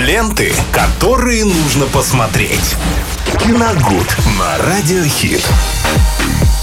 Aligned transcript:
Ленты, 0.00 0.50
которые 0.72 1.44
нужно 1.44 1.84
посмотреть. 1.84 2.74
Киногуд 3.38 4.16
на 4.38 4.56
Радиохит. 4.56 5.46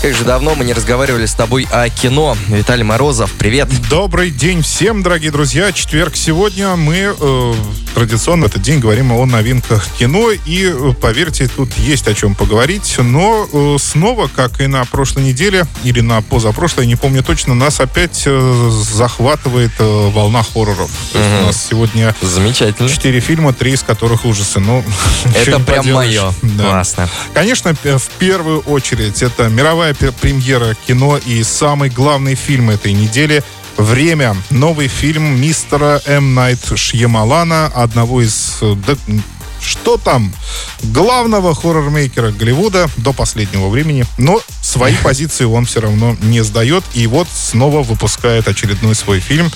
Как 0.01 0.15
же 0.15 0.23
давно 0.23 0.55
мы 0.55 0.65
не 0.65 0.73
разговаривали 0.73 1.27
с 1.27 1.35
тобой 1.35 1.67
о 1.71 1.87
кино. 1.89 2.35
Виталий 2.47 2.83
Морозов, 2.83 3.31
привет. 3.33 3.69
Добрый 3.91 4.31
день 4.31 4.63
всем, 4.63 5.03
дорогие 5.03 5.29
друзья. 5.29 5.71
Четверг 5.71 6.15
сегодня. 6.15 6.75
Мы 6.75 7.15
э, 7.19 7.53
традиционно 8.01 8.45
этот 8.45 8.61
день 8.61 8.79
говорим 8.79 9.11
о 9.11 9.25
новинках 9.25 9.83
кино. 9.97 10.29
И, 10.45 10.71
э, 10.71 10.93
поверьте, 11.01 11.47
тут 11.47 11.75
есть 11.79 12.07
о 12.07 12.13
чем 12.13 12.35
поговорить. 12.35 12.95
Но 12.99 13.47
э, 13.51 13.77
снова, 13.79 14.27
как 14.27 14.61
и 14.61 14.67
на 14.67 14.85
прошлой 14.85 15.23
неделе, 15.23 15.65
или 15.83 16.01
на 16.01 16.21
позапрошлой, 16.21 16.85
не 16.85 16.95
помню 16.95 17.23
точно, 17.23 17.55
нас 17.55 17.79
опять 17.79 18.21
э, 18.27 18.69
захватывает 18.93 19.71
волна 19.79 20.43
хорроров. 20.43 20.91
То 21.11 21.17
есть 21.17 21.31
Мгм. 21.31 21.43
у 21.43 21.45
нас 21.47 21.67
сегодня 21.71 22.15
Замечательно. 22.21 22.87
четыре 22.87 23.19
фильма, 23.19 23.51
три 23.51 23.71
из 23.73 23.81
которых 23.81 24.25
ужасы. 24.25 24.59
Ну, 24.59 24.83
Это 25.33 25.59
прям 25.59 25.81
поделаешь. 25.83 26.19
мое. 26.19 26.33
Да. 26.43 26.63
Классно. 26.65 27.09
Конечно, 27.33 27.73
в 27.73 28.09
первую 28.19 28.59
очередь 28.59 29.23
это 29.23 29.49
мировая 29.49 29.95
премьера 29.95 30.75
кино 30.85 31.17
и 31.17 31.41
самый 31.41 31.89
главный 31.89 32.35
фильм 32.35 32.69
этой 32.69 32.93
недели 32.93 33.43
«Время». 33.77 34.35
Новый 34.49 34.87
фильм 34.87 35.39
мистера 35.39 36.01
М. 36.05 36.33
Найт 36.33 36.59
Шьямалана, 36.75 37.67
одного 37.67 38.21
из... 38.21 38.57
э, 38.61 38.75
да, 38.85 38.95
что 39.61 39.97
там? 39.97 40.33
Главного 40.83 41.53
хоррор-мейкера 41.53 42.31
Голливуда 42.31 42.89
до 42.97 43.13
последнего 43.13 43.69
времени. 43.69 44.05
Но 44.17 44.39
свои 44.61 44.93
позиции 45.03 45.45
он 45.45 45.65
все 45.65 45.81
равно 45.81 46.15
не 46.21 46.41
сдает. 46.43 46.83
И 46.93 47.07
вот 47.07 47.27
снова 47.33 47.83
выпускает 47.83 48.47
очередной 48.47 48.95
свой 48.95 49.19
фильм, 49.19 49.51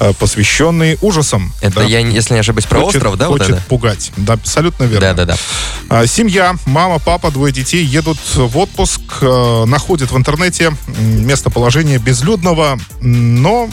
э, 0.00 0.12
посвященный 0.18 0.98
ужасам. 1.00 1.52
Это 1.60 1.76
Да. 1.80 1.82
я, 1.84 1.98
если 2.00 2.34
не 2.34 2.40
ошибаюсь, 2.40 2.66
про 2.66 2.80
Хочет- 2.80 2.96
остров, 2.96 3.16
да? 3.16 3.28
вот 3.28 3.38
Хочет 3.40 3.56
это? 3.56 3.64
пугать. 3.68 4.12
Да, 4.16 4.34
абсолютно 4.34 4.84
верно. 4.84 5.00
Да-да-да. 5.14 5.36
А, 5.88 6.06
Семья, 6.06 6.54
мама, 6.66 6.98
папа, 6.98 7.30
двое 7.30 7.52
детей 7.52 7.84
едут 7.84 8.18
в 8.34 8.56
отпуск, 8.58 9.00
э, 9.20 9.64
находят 9.66 10.10
в 10.10 10.16
интернете 10.16 10.72
местоположение 10.98 11.98
безлюдного, 11.98 12.78
но 13.00 13.68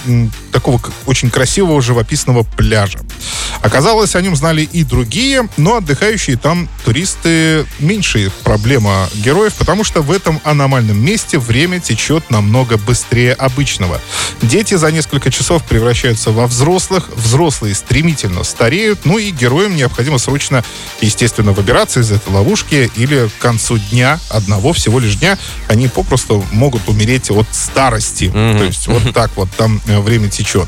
такого 0.52 0.82
очень 1.06 1.30
красивого 1.30 1.82
живописного 1.82 2.44
пляжа. 2.44 3.00
Оказалось, 3.62 4.16
о 4.16 4.22
нем 4.22 4.36
знали 4.36 4.62
и 4.64 4.84
другие, 4.84 5.48
но 5.58 5.78
отдыхающие 5.78 6.38
там 6.38 6.68
туристы 6.90 7.68
меньшая 7.78 8.32
проблема 8.44 9.08
героев, 9.14 9.54
потому 9.60 9.84
что 9.84 10.02
в 10.02 10.12
этом 10.12 10.42
аномальном 10.44 11.00
месте 11.00 11.38
время 11.38 11.80
течет 11.80 12.32
намного 12.32 12.80
быстрее 12.80 13.34
обычного. 13.34 14.02
Дети 14.42 14.74
за 14.74 14.92
несколько 14.92 15.30
часов 15.30 15.64
превращаются 15.66 16.32
во 16.32 16.48
взрослых, 16.48 17.12
взрослые 17.16 17.76
стремительно 17.76 18.44
стареют, 18.44 19.06
ну 19.06 19.20
и 19.20 19.30
героям 19.30 19.76
необходимо 19.76 20.18
срочно, 20.18 20.66
естественно, 21.00 21.52
выбираться 21.52 22.00
из 22.00 22.10
этой 22.10 22.34
ловушки 22.34 22.90
или 22.96 23.30
к 23.38 23.40
концу 23.40 23.78
дня, 23.78 24.20
одного 24.30 24.74
всего 24.74 24.98
лишь 25.00 25.14
дня, 25.18 25.38
они 25.68 25.90
попросту 25.90 26.44
могут 26.52 26.90
умереть 26.90 27.30
от 27.30 27.46
старости. 27.52 28.32
Мгм. 28.34 28.58
То 28.58 28.64
есть 28.64 28.88
вот 28.88 29.14
так 29.14 29.30
вот 29.36 29.52
там 29.56 29.80
э, 29.86 30.00
время 30.00 30.28
течет. 30.28 30.68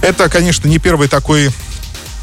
Это, 0.00 0.28
конечно, 0.28 0.66
не 0.66 0.80
первый 0.80 1.06
такой 1.06 1.50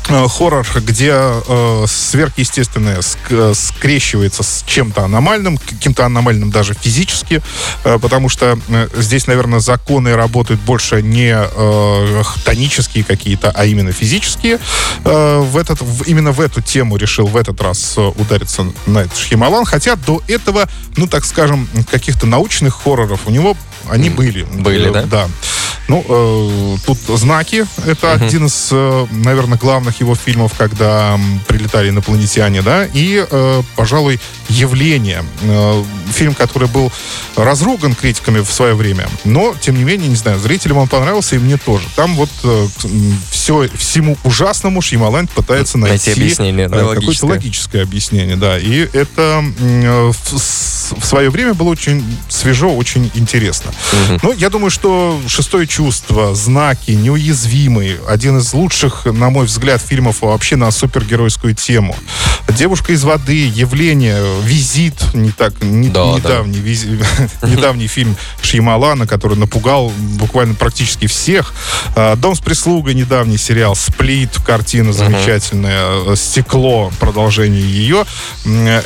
хоррор, 0.10 0.66
где 0.76 1.12
э, 1.14 1.86
сверхъестественное 1.88 3.00
ск- 3.00 3.52
э, 3.52 3.54
скрещивается 3.54 4.44
с 4.44 4.64
чем-то 4.66 5.04
аномальным, 5.06 5.58
каким-то 5.58 6.06
аномальным 6.06 6.50
даже 6.52 6.74
физически, 6.74 7.42
э, 7.84 8.00
потому 8.00 8.30
что 8.30 8.58
э, 8.68 8.88
здесь, 8.98 9.28
наверное, 9.28 9.60
законы 9.60 10.16
работают 10.16 10.60
больше 10.62 11.02
не 11.02 11.34
э, 11.36 12.24
тонические 12.44 13.04
какие-то, 13.04 13.52
а 13.52 13.66
именно 13.66 13.92
физические. 13.92 14.60
Э, 15.06 15.40
в 15.40 15.58
этот, 15.58 15.82
в- 15.82 16.04
именно 16.04 16.32
в 16.32 16.42
эту 16.42 16.62
тему 16.62 16.98
решил 16.98 17.28
в 17.28 17.38
этот 17.38 17.62
раз 17.62 17.94
э, 17.98 18.02
удариться 18.02 18.66
Найт 18.88 19.16
Шьямалан, 19.16 19.66
хотя 19.66 19.96
до 19.96 20.22
этого, 20.28 20.68
ну, 20.98 21.08
так 21.08 21.26
скажем, 21.26 21.68
каких-то 21.92 22.26
научных 22.26 22.82
хорроров 22.84 23.22
у 23.28 23.32
него 23.32 23.56
они 23.92 24.10
были. 24.10 24.44
были, 24.44 24.90
Э, 24.90 24.92
да? 24.94 25.04
Да. 25.06 25.28
Ну, 25.88 26.06
э, 26.08 26.78
тут 26.86 27.00
«Знаки»— 27.18 27.66
это 27.88 28.16
Мгм. 28.16 28.26
один 28.28 28.46
из, 28.46 28.70
э, 28.72 29.08
наверное, 29.10 29.58
главных 29.58 30.00
его 30.02 30.14
фильмов, 30.14 30.54
когда 30.56 31.20
прилетали 31.48 31.90
инопланетяне, 31.90 32.62
да, 32.62 32.86
и, 32.86 33.26
э, 33.28 33.62
пожалуй, 33.76 34.20
«Явление». 34.50 35.24
Э, 35.42 35.84
фильм, 36.14 36.36
который 36.36 36.68
был 36.68 36.92
разруган 37.36 37.96
критиками 37.96 38.40
в 38.42 38.52
свое 38.52 38.76
время, 38.76 39.08
но, 39.26 39.56
тем 39.60 39.78
не 39.78 39.84
менее, 39.84 40.10
не 40.10 40.16
знаю, 40.16 40.38
зрителям 40.40 40.78
он 40.78 40.88
понравился, 40.88 41.38
и 41.38 41.40
мне 41.40 41.58
тоже. 41.58 41.86
Там 41.96 42.16
вот 42.16 42.30
все, 43.32 43.68
всему 43.76 44.16
ужасному 44.24 44.82
Шьямалан 44.84 45.28
пытается 45.28 45.80
найти, 45.80 46.10
Найти 46.10 46.22
объяснение, 46.22 46.68
да, 46.68 46.78
э, 46.78 46.96
какое-то 46.96 47.26
логическое. 47.26 47.82
объяснение, 47.82 48.36
да. 48.36 48.60
И 48.60 48.88
это 48.94 49.44
э, 49.60 50.12
в, 50.92 51.06
свое 51.06 51.30
время 51.30 51.54
было 51.54 51.70
очень 51.70 52.04
свежо, 52.30 52.76
очень 52.76 53.12
интересно. 53.16 53.72
Мгм. 54.08 54.20
Ну, 54.24 54.34
я 54.34 54.50
думаю, 54.50 54.70
что 54.70 55.20
«Шестое 55.28 55.68
чувство», 55.68 56.34
«Знаки», 56.36 56.92
«Неуязвимый»— 56.92 57.98
один 58.08 58.38
из 58.38 58.54
лучших, 58.54 59.06
на 59.06 59.30
мой 59.30 59.46
взгляд, 59.46 59.82
фильмов 59.82 60.22
вообще 60.22 60.56
на 60.56 60.72
супергеройскую 60.72 61.56
тему. 61.56 61.96
«Девушка 62.50 62.94
из 62.94 63.04
воды», 63.04 63.48
«Явление», 63.48 64.22
«Визит», 64.44 65.14
не 65.14 65.32
так, 65.32 65.62
не- 65.62 65.90
Да, 65.90 66.06
да. 66.06 66.18
недавний, 66.18 66.60
визи- 66.60 67.04
недавний 67.44 67.88
фильм 67.88 68.16
Шьямалана, 68.42 69.08
который 69.08 69.38
напугал 69.38 69.92
буквально 69.98 70.56
практически 70.56 71.08
всех. 71.08 71.54
А, 71.96 72.16
«Дом 72.16 72.36
с 72.36 72.40
прислугой», 72.40 72.94
недавний 72.96 73.38
сериал, 73.38 73.76
«Сплит», 73.76 74.32
картина 74.46 74.94
замечательная, 74.94 76.16
«Стекло», 76.16 76.92
продолжение 77.00 77.62
ее. 77.62 78.06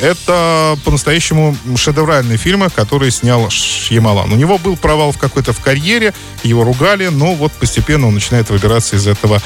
Это 0.00 0.76
по-настоящему 0.84 1.56
шедевральные 1.94 2.38
фильмы, 2.38 2.70
которые 2.70 3.12
снял 3.12 3.48
Шьямалан. 3.50 4.32
У 4.32 4.36
него 4.36 4.58
был 4.58 4.76
провал 4.76 5.12
в 5.12 5.18
какой-то 5.18 5.52
в 5.52 5.60
карьере, 5.60 6.12
его 6.42 6.64
ругали, 6.64 7.06
но 7.06 7.34
вот 7.34 7.52
постепенно 7.52 8.08
он 8.08 8.14
начинает 8.14 8.50
выбираться 8.50 8.96
из 8.96 9.06
этого 9.06 9.40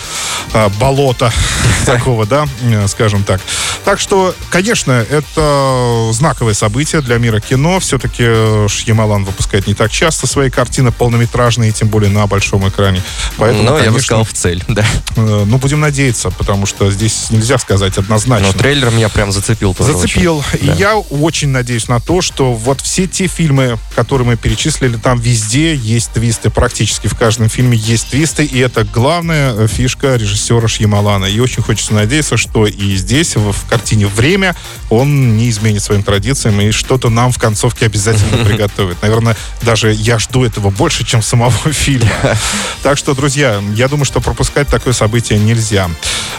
а, 0.55 0.71
болота 0.81 1.31
такого, 1.87 2.25
да, 2.27 2.47
э, 2.63 2.89
скажем 2.89 3.23
так. 3.25 3.41
Так 3.85 4.01
что, 4.01 4.35
конечно, 4.51 4.93
это 4.93 6.09
знаковое 6.13 6.55
событие 6.55 7.01
для 7.03 7.19
мира 7.19 7.41
кино. 7.41 7.81
Все-таки 7.81 8.67
Шьямалан 8.69 9.25
выпускает 9.25 9.67
не 9.67 9.75
так 9.75 9.91
часто 9.91 10.27
свои 10.27 10.49
картины 10.51 10.91
полнометражные, 10.91 11.73
тем 11.73 11.89
более 11.89 12.11
на 12.11 12.27
большом 12.27 12.67
экране. 12.69 13.03
Поэтому, 13.37 13.65
Ну, 13.65 13.71
я 13.73 13.77
бы 13.77 13.85
конечно, 13.85 14.01
сказал, 14.01 14.25
в 14.25 14.33
цель, 14.33 14.65
да. 14.69 14.85
э, 15.17 15.45
ну, 15.47 15.59
будем 15.59 15.81
надеяться, 15.81 16.31
потому 16.31 16.65
что 16.67 16.91
здесь 16.91 17.31
нельзя 17.31 17.59
сказать 17.59 17.99
однозначно. 17.99 18.47
Но 18.49 18.53
трейлер 18.55 18.91
меня 18.91 19.09
прям 19.11 19.33
зацепил 19.33 19.75
тоже 19.75 19.93
Зацепил. 19.93 20.39
очень. 20.39 20.65
И 20.65 20.67
Да. 20.69 20.75
я 20.75 20.97
очень 20.97 21.49
надеюсь 21.49 21.89
на 21.89 22.01
то, 22.01 22.21
что 22.23 22.38
вот 22.45 22.81
все 22.81 23.07
те 23.07 23.27
фильмы, 23.27 23.79
которые 23.95 24.27
мы 24.27 24.37
перечислили, 24.37 24.97
там 24.97 25.19
везде 25.19 25.75
есть 25.75 26.13
твисты. 26.13 26.51
Практически 26.51 27.07
в 27.07 27.15
каждом 27.17 27.49
фильме 27.49 27.77
есть 27.77 28.11
твисты. 28.11 28.45
И 28.45 28.59
это 28.59 28.85
главная 28.85 29.55
э, 29.55 29.67
фишка 29.67 30.17
режиссера 30.17 30.69
Шьямалана. 30.69 31.27
И 31.27 31.39
очень 31.41 31.63
хочется 31.63 31.95
надеяться, 31.95 32.37
что 32.37 32.67
и 32.67 32.97
здесь, 32.97 33.37
в, 33.37 33.53
в 33.53 33.69
картине 33.69 34.07
«Время», 34.07 34.55
он 34.91 35.37
не 35.37 35.51
изменит 35.51 35.83
своим 35.83 36.03
традициям 36.03 36.61
и 36.61 36.71
что-то 36.71 37.11
нам 37.11 37.33
в 37.33 37.39
концовке 37.39 37.87
обязательно 37.87 38.45
приготовит. 38.45 39.01
Наверное, 39.03 39.37
даже 39.63 39.93
я 39.93 40.19
жду 40.19 40.45
этого 40.45 40.71
больше, 40.71 41.05
чем 41.05 41.23
самого 41.23 41.53
фильма. 41.73 42.11
Так 42.83 42.97
что, 42.97 43.15
друзья, 43.15 43.61
я 43.75 43.89
думаю, 43.89 44.05
что 44.05 44.21
пропускать 44.21 44.69
такое 44.69 44.93
событие 44.93 45.39
нельзя. 45.39 45.91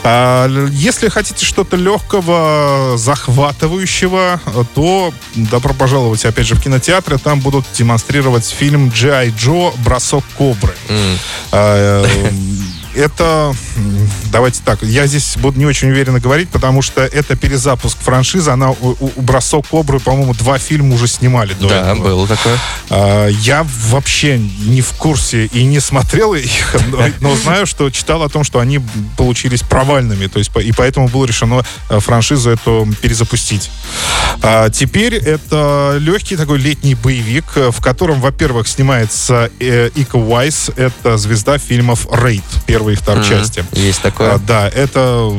А, 0.03 0.47
если 0.69 1.09
хотите 1.09 1.45
что-то 1.45 1.75
легкого, 1.75 2.97
захватывающего, 2.97 4.41
то 4.73 5.13
добро 5.35 5.73
пожаловать 5.73 5.88
опять 6.25 6.45
же 6.45 6.55
в 6.55 6.61
кинотеатры. 6.61 7.17
Там 7.17 7.39
будут 7.39 7.66
демонстрировать 7.73 8.45
фильм 8.45 8.89
«Джай 8.89 9.33
Джо. 9.38 9.72
Бросок 9.83 10.23
кобры». 10.38 10.75
Э, 11.51 12.05
Это, 12.95 13.53
давайте 14.31 14.61
так, 14.66 14.81
я 14.83 15.05
здесь 15.07 15.38
буду 15.38 15.59
не 15.59 15.66
очень 15.66 15.89
уверенно 15.89 16.19
говорить, 16.19 16.50
потому 16.50 16.81
что 16.81 17.01
это 17.01 17.36
перезапуск 17.36 17.97
франшизы. 18.00 18.50
Она 18.51 18.71
у, 18.71 18.95
у- 19.00 19.12
«Бросок 19.21 19.68
кобры», 19.68 20.00
по-моему, 20.00 20.33
два 20.33 20.57
фильма 20.57 20.95
уже 20.95 21.07
снимали 21.07 21.53
до 21.53 21.69
Да, 21.69 21.91
этого. 21.91 22.03
было 22.03 22.27
такое. 22.27 22.57
А, 22.89 23.27
Я 23.27 23.65
вообще 23.89 24.38
не 24.39 24.81
в 24.81 24.91
курсе 24.94 25.45
и 25.45 25.63
не 25.65 25.80
смотрел 25.80 26.33
их, 26.33 26.75
но, 26.89 27.06
но 27.21 27.36
знаю, 27.36 27.65
что 27.65 27.89
читал 27.89 28.24
о 28.24 28.30
том, 28.30 28.44
что 28.44 28.59
они 28.59 28.80
получились 29.18 29.62
провальными, 29.62 30.27
то 30.27 30.39
есть 30.39 30.51
и 30.63 30.71
поэтому 30.71 31.07
было 31.07 31.25
решено 31.25 31.63
э, 31.89 32.00
франшизу 32.00 32.50
эту 32.50 32.88
перезапустить. 33.01 33.69
А 34.41 34.69
теперь 34.69 35.15
это 35.15 35.97
легкий 36.00 36.36
такой 36.38 36.57
летний 36.59 36.95
боевик, 36.95 37.45
э, 37.56 37.71
в 37.71 37.81
котором, 37.81 38.19
во-первых, 38.21 38.68
снимается 38.68 39.50
э, 39.59 39.89
Ика 39.95 40.15
Уайс, 40.18 40.71
это 40.75 41.18
звезда 41.18 41.57
фильмов 41.57 42.07
«Рейд», 42.12 42.44
первой 42.79 42.93
и 42.93 42.95
второй 42.95 43.21
Мгм. 43.25 43.29
части. 43.29 43.65
Есть 43.73 43.99
А, 43.99 44.03
такое. 44.03 44.37
да, 44.39 44.69
это 44.69 45.29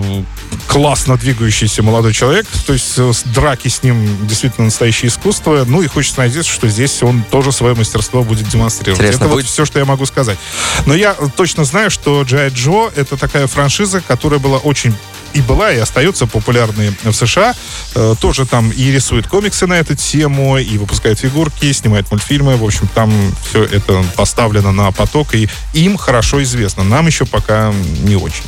классно 0.67 1.17
двигающийся 1.17 1.83
молодой 1.83 2.13
человек. 2.13 2.47
То 2.67 2.73
есть 2.75 2.93
э, 2.99 3.13
драки 3.35 3.69
с 3.69 3.83
ним 3.83 4.27
действительно 4.27 4.67
настоящее 4.67 5.09
искусство. 5.09 5.65
Ну 5.67 5.81
и 5.81 5.87
хочется 5.87 6.21
надеяться, 6.21 6.53
что 6.53 6.69
здесь 6.69 7.03
он 7.03 7.23
тоже 7.31 7.51
свое 7.53 7.75
мастерство 7.75 8.23
будет 8.23 8.49
демонстрировать. 8.49 9.01
Интересно, 9.01 9.25
это 9.25 9.33
будет- 9.33 9.45
вот 9.47 9.51
все, 9.53 9.65
что 9.65 9.79
я 9.79 9.85
могу 9.87 10.05
сказать. 10.07 10.39
Но 10.87 10.95
я 10.95 11.15
точно 11.37 11.65
знаю, 11.65 11.91
что 11.91 12.23
Джай 12.23 12.51
Джо 12.51 12.91
это 12.95 13.17
такая 13.17 13.47
франшиза, 13.47 14.01
которая 14.07 14.39
была 14.39 14.59
очень 14.59 14.95
и 15.35 15.41
была, 15.41 15.73
и 15.73 15.79
остается 15.79 16.27
популярной 16.27 16.93
в 17.03 17.13
США. 17.13 17.55
Э, 17.95 18.15
тоже 18.21 18.47
там 18.47 18.71
и 18.71 18.91
рисует 18.91 19.27
комиксы 19.27 19.67
на 19.67 19.75
эту 19.75 19.95
тему, 19.95 20.59
и 20.59 20.79
выпускает 20.79 21.19
фигурки, 21.19 21.73
снимает 21.73 22.11
мультфильмы. 22.11 22.57
В 22.57 22.65
общем, 22.65 22.89
там 22.95 23.13
все 23.49 23.65
это 23.65 24.05
поставлено 24.17 24.73
на 24.73 24.91
поток, 24.93 25.35
и 25.35 25.49
им 25.73 25.97
хорошо 25.97 26.43
известно. 26.43 26.85
Нам 26.85 27.07
еще 27.07 27.25
пока 27.27 27.73
не 28.03 28.17
очень. 28.17 28.45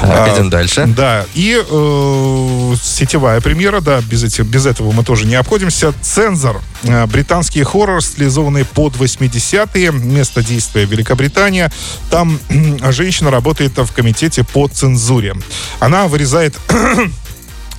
Так, 0.00 0.34
идем 0.34 0.50
дальше. 0.50 0.86
Да, 0.86 1.26
и 1.34 1.62
э, 1.64 2.74
сетевая 2.82 3.40
премьера, 3.40 3.80
да, 3.80 4.00
без, 4.00 4.24
этих, 4.24 4.44
без 4.46 4.66
этого 4.66 4.90
мы 4.92 5.04
тоже 5.04 5.26
не 5.26 5.36
обходимся. 5.36 5.94
«Цензор». 6.02 6.60
Э, 6.84 7.06
британский 7.06 7.62
хоррор, 7.62 8.02
стилизованный 8.02 8.64
под 8.64 8.96
80-е. 8.96 9.92
Место 9.92 10.42
действия 10.42 10.84
Великобритания. 10.84 11.70
Там 12.10 12.38
женщина 12.90 13.30
работает 13.30 13.76
в 13.76 13.92
комитете 13.92 14.44
по 14.44 14.66
цензуре. 14.68 15.34
Она 15.78 16.08
вырезает 16.08 16.58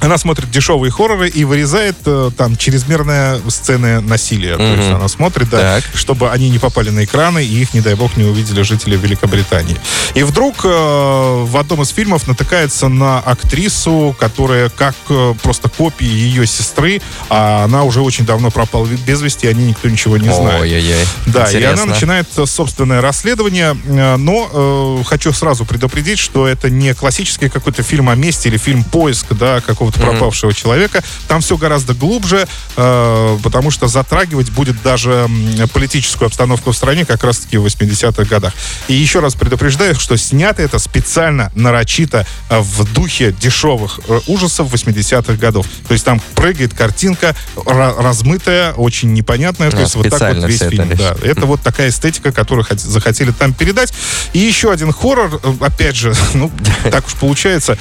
она 0.03 0.17
смотрит 0.17 0.51
дешевые 0.51 0.91
хорроры 0.91 1.29
и 1.29 1.43
вырезает 1.45 1.95
э, 2.05 2.31
там 2.37 2.55
чрезмерные 2.57 3.39
сцены 3.49 4.01
насилия. 4.01 4.57
То 4.57 4.63
есть 4.63 4.89
она 4.89 5.07
смотрит, 5.07 5.49
да, 5.49 5.79
Так. 5.79 5.83
чтобы 5.95 6.29
они 6.29 6.49
не 6.49 6.59
попали 6.59 6.89
на 6.89 7.03
экраны 7.03 7.43
и 7.43 7.61
их, 7.61 7.73
не 7.73 7.81
дай 7.81 7.95
бог, 7.95 8.15
не 8.17 8.23
увидели 8.23 8.61
жители 8.61 8.97
Великобритании. 8.97 9.77
И 10.13 10.23
вдруг 10.23 10.65
э, 10.65 10.67
в 10.67 11.57
одном 11.57 11.81
из 11.81 11.89
фильмов 11.89 12.27
натыкается 12.27 12.87
на 12.87 13.19
актрису, 13.19 14.15
которая 14.19 14.69
как 14.69 14.95
э, 15.09 15.33
просто 15.41 15.69
копия 15.69 16.07
ее 16.07 16.45
сестры, 16.45 17.01
а 17.29 17.63
она 17.63 17.83
уже 17.83 18.01
очень 18.01 18.25
давно 18.25 18.51
пропала 18.51 18.85
без 18.85 19.21
вести, 19.21 19.47
и 19.47 19.49
о 19.49 19.53
ней 19.53 19.69
никто 19.69 19.89
ничего 19.89 20.17
не 20.17 20.29
знает. 20.33 20.61
Ой-ой-ой. 20.61 21.05
Да, 21.27 21.45
и 21.45 21.55
Интересно. 21.55 21.83
она 21.83 21.93
начинает 21.93 22.27
э, 22.37 22.45
собственное 22.45 23.01
расследование, 23.01 23.75
э, 23.85 24.15
но 24.17 24.99
э, 25.01 25.03
хочу 25.05 25.31
сразу 25.33 25.65
предупредить, 25.65 26.19
что 26.19 26.47
это 26.47 26.69
не 26.69 26.93
классический 26.93 27.49
какой-то 27.49 27.83
фильм 27.83 28.09
о 28.09 28.15
месте 28.15 28.49
или 28.49 28.57
фильм 28.57 28.83
поиск, 28.83 29.27
да, 29.31 29.61
какого-то 29.61 29.92
пропавшего 29.95 30.53
человека. 30.53 31.03
Там 31.27 31.41
все 31.41 31.57
гораздо 31.57 31.93
глубже, 31.93 32.47
э, 32.75 33.37
потому 33.43 33.71
что 33.71 33.87
затрагивать 33.87 34.51
будет 34.51 34.81
даже 34.83 35.27
политическую 35.73 36.27
обстановку 36.27 36.71
в 36.71 36.75
стране 36.75 37.05
как 37.05 37.23
раз-таки 37.23 37.57
в 37.57 37.65
80-х 37.65 38.23
годах. 38.25 38.53
И 38.87 38.93
еще 38.93 39.19
раз 39.19 39.35
предупреждаю, 39.35 39.95
что 39.95 40.17
снято 40.17 40.61
это 40.61 40.79
специально, 40.79 41.51
нарочито, 41.55 42.25
э, 42.49 42.59
в 42.59 42.91
духе 42.93 43.31
дешевых 43.31 43.99
э, 44.07 44.19
ужасов 44.27 44.73
80-х 44.73 45.33
годов. 45.33 45.67
То 45.87 45.93
есть 45.93 46.05
там 46.05 46.21
прыгает 46.35 46.73
картинка 46.73 47.35
ра- 47.55 48.01
размытая, 48.01 48.73
очень 48.73 49.13
непонятная. 49.13 49.71
То 49.71 49.77
А, 49.77 49.81
есть 49.81 49.95
вот 49.95 50.09
так 50.09 50.35
вот 50.35 50.45
весь 50.47 50.61
это 50.61 50.69
фильм. 50.71 50.89
лишь. 50.89 50.99
Да, 50.99 51.15
это 51.23 51.45
вот 51.45 51.61
такая 51.61 51.89
эстетика, 51.89 52.31
которую 52.31 52.65
хот- 52.65 52.79
захотели 52.79 53.31
там 53.31 53.53
передать. 53.53 53.93
И 54.33 54.39
еще 54.39 54.71
один 54.71 54.91
хоррор, 54.91 55.39
э, 55.43 55.53
опять 55.65 55.95
же, 55.95 56.13
ну, 56.33 56.51
так 56.91 57.05
уж 57.07 57.13
получается, 57.15 57.77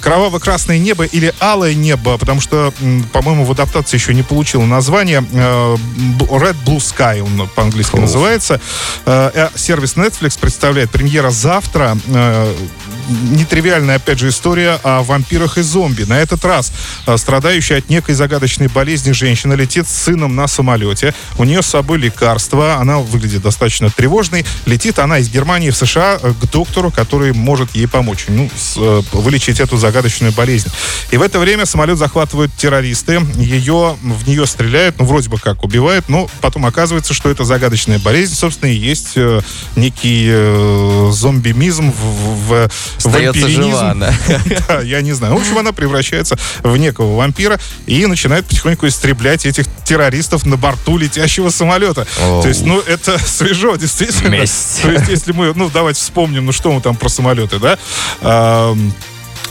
«Кроваво-красное 0.00 0.78
небо» 0.78 1.04
или 1.04 1.32
«Алое 1.40 1.74
небо», 1.74 2.18
потому 2.18 2.40
что, 2.40 2.72
по-моему, 3.12 3.44
в 3.44 3.50
адаптации 3.50 3.96
еще 3.96 4.14
не 4.14 4.22
получил 4.22 4.62
название. 4.62 5.24
э, 5.32 5.76
«Red 6.18 6.56
Blue 6.64 6.78
Sky» 6.78 7.20
он 7.20 7.48
по-английски 7.54 7.96
называется. 7.96 8.60
Э, 9.06 9.30
э, 9.34 9.48
Сервис 9.54 9.96
Netflix 9.96 10.38
представляет 10.38 10.90
премьера 10.90 11.30
завтра. 11.30 11.96
Нетривиальная, 13.08 13.96
опять 13.96 14.18
же, 14.18 14.28
история 14.28 14.78
о 14.82 15.02
вампирах 15.02 15.58
и 15.58 15.62
зомби. 15.62 16.02
На 16.04 16.20
этот 16.20 16.44
раз 16.44 16.72
э, 17.06 17.16
страдающая 17.16 17.78
от 17.78 17.88
некой 17.88 18.14
загадочной 18.14 18.68
болезни 18.68 19.12
женщина 19.12 19.54
летит 19.54 19.88
с 19.88 19.92
сыном 19.92 20.36
на 20.36 20.46
самолете. 20.46 21.14
У 21.38 21.44
нее 21.44 21.62
с 21.62 21.66
собой 21.66 21.98
лекарство. 21.98 22.74
Она 22.76 22.98
выглядит 22.98 23.42
достаточно 23.42 23.90
тревожной. 23.90 24.44
Летит 24.66 24.98
она 24.98 25.18
из 25.18 25.28
Германии 25.30 25.70
в 25.70 25.76
США 25.76 26.18
э, 26.22 26.32
к 26.32 26.50
доктору, 26.50 26.90
который 26.90 27.32
может 27.32 27.74
ей 27.74 27.88
помочь. 27.88 28.26
Ну, 28.28 28.50
с- 28.56 28.76
э, 28.76 29.02
вылечить 29.12 29.60
эту 29.60 29.76
загадочную 29.76 30.32
болезнь. 30.32 30.68
И 31.10 31.16
в 31.16 31.22
это 31.22 31.38
время 31.38 31.66
самолет 31.66 31.98
захватывают 31.98 32.52
террористы. 32.56 33.20
Ее, 33.36 33.96
в 34.02 34.28
нее 34.28 34.46
стреляют, 34.46 34.98
ну, 34.98 35.04
вроде 35.04 35.28
бы 35.28 35.38
как 35.38 35.64
убивают, 35.64 36.08
но 36.08 36.28
потом 36.40 36.66
оказывается, 36.66 37.14
что 37.14 37.30
это 37.30 37.44
загадочная 37.44 37.98
болезнь, 37.98 38.34
собственно, 38.34 38.70
и 38.70 38.74
есть 38.76 39.16
некий 39.76 40.26
э, 40.30 41.10
зомбимизм 41.12 41.92
в, 41.92 41.94
в, 41.96 42.48
в 42.48 42.70
Остается 42.96 43.48
жива 43.48 43.90
она. 43.90 44.12
Да, 44.68 44.80
я 44.80 45.02
не 45.02 45.12
знаю. 45.12 45.34
В 45.34 45.40
общем, 45.40 45.58
она 45.58 45.72
превращается 45.72 46.36
в 46.62 46.76
некого 46.76 47.16
вампира 47.16 47.58
и 47.86 48.06
начинает 48.06 48.46
потихоньку 48.46 48.86
истреблять 48.86 49.46
этих 49.46 49.66
террористов 49.84 50.46
на 50.46 50.56
борту 50.56 50.96
летящего 50.98 51.50
самолета. 51.50 52.06
Оу. 52.20 52.42
То 52.42 52.48
есть, 52.48 52.64
ну, 52.64 52.80
это 52.80 53.18
свежо, 53.26 53.76
действительно. 53.76 54.28
Месть. 54.30 54.82
То 54.82 54.90
есть, 54.90 55.08
если 55.08 55.32
мы, 55.32 55.52
ну, 55.54 55.70
давайте 55.72 56.00
вспомним, 56.00 56.46
ну, 56.46 56.52
что 56.52 56.72
мы 56.72 56.80
там 56.80 56.96
про 56.96 57.08
самолеты, 57.08 57.58
да? 57.58 57.78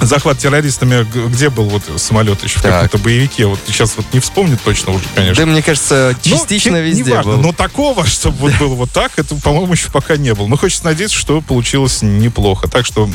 Захват 0.01 0.37
террористами, 0.37 1.05
где 1.29 1.49
был 1.49 1.65
вот 1.65 1.83
самолет 1.97 2.43
еще 2.43 2.59
в 2.59 2.61
Так. 2.61 2.73
каком-то 2.83 2.97
боевике? 2.99 3.45
Вот 3.47 3.59
сейчас 3.67 3.93
вот 3.97 4.05
не 4.13 4.19
вспомню 4.19 4.57
точно 4.63 4.93
уже, 4.93 5.03
конечно. 5.13 5.45
Да, 5.45 5.51
мне 5.51 5.61
кажется, 5.61 6.15
Ну, 6.25 6.37
частично 6.37 6.75
не- 6.77 6.81
везде 6.89 7.03
неважно, 7.11 7.33
был. 7.33 7.41
Но 7.41 7.51
такого, 7.51 8.05
чтобы 8.07 8.37
вот 8.37 8.53
было 8.57 8.75
вот 8.75 8.91
так, 8.91 9.11
это, 9.17 9.35
по-моему, 9.35 9.73
еще 9.73 9.89
пока 9.91 10.15
не 10.17 10.33
было. 10.33 10.47
Но 10.47 10.57
хочется 10.57 10.85
надеяться, 10.85 11.17
что 11.17 11.41
получилось 11.41 12.01
неплохо. 12.01 12.67
Так 12.67 12.85
что 12.85 13.09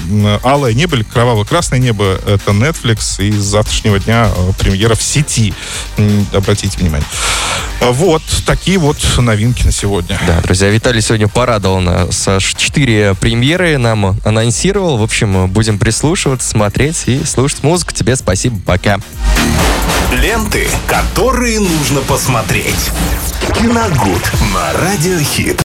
«Алое 0.44 0.75
небо» 0.75 0.96
или 0.96 1.04
«Кроваво-красное 1.04 1.78
небо»— 1.78 2.19
это 2.26 2.50
Netflix, 2.52 3.22
и 3.25 3.32
с 3.32 3.42
завтрашнего 3.44 3.98
дня 3.98 4.28
э, 4.36 4.52
премьера 4.58 4.94
в 4.94 5.02
сети. 5.02 5.54
Обратите 6.32 6.78
внимание. 6.78 7.06
А 7.81 7.90
Вот 7.92 8.22
такие 8.46 8.78
вот 8.78 8.96
новинки 9.19 9.64
на 9.64 9.72
сегодня. 9.72 10.19
Да, 10.26 10.40
друзья, 10.42 10.69
Виталий 10.70 11.00
сегодня 11.02 11.28
порадовал 11.28 11.81
нас. 11.81 12.26
Аж 12.28 12.54
четыре 12.56 13.14
премьеры 13.14 13.76
нам 13.78 14.19
анонсировал. 14.25 14.96
В 14.98 15.02
общем, 15.02 15.48
будем 15.48 15.78
прислушиваться, 15.78 16.56
смотреть 16.75 17.05
и 17.06 17.25
слушать 17.25 17.62
музыку. 17.62 17.93
Тебе 17.93 18.17
спасибо, 18.17 18.59
пока. 18.67 18.99
Ленты, 20.12 20.67
которые 20.88 21.61
нужно 21.61 22.00
посмотреть. 22.00 22.91
Киногуд 23.55 24.23
на 24.53 24.73
Радиохит. 24.81 25.62